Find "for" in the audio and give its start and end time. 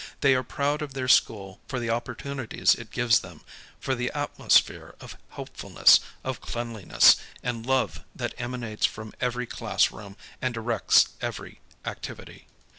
1.67-1.79, 3.79-3.93